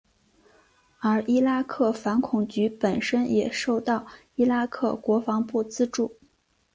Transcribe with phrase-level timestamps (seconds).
[0.97, 6.17] 而伊拉克反恐局本身也受到伊拉克国防部资助。